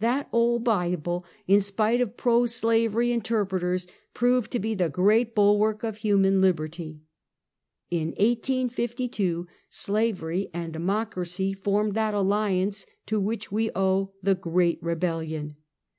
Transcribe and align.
That 0.00 0.28
old 0.30 0.62
Bible, 0.62 1.24
in 1.48 1.62
spite 1.62 2.02
of 2.02 2.18
pro 2.18 2.44
slavery 2.44 3.12
interpreters, 3.12 3.86
proved 4.12 4.50
to 4.50 4.58
be 4.58 4.74
the 4.74 4.90
great 4.90 5.34
bulwark 5.34 5.84
of 5.84 5.96
human 5.96 6.42
liberty. 6.42 7.00
In 7.90 8.08
1852, 8.08 9.46
Slavery 9.70 10.50
and 10.52 10.74
Democracy 10.74 11.54
formed 11.54 11.94
that 11.94 12.12
alli 12.12 12.60
ance 12.60 12.84
to 13.06 13.18
which 13.18 13.50
we 13.50 13.70
owe 13.74 14.12
the 14.22 14.34
Great 14.34 14.82
Eebellion. 14.82 15.54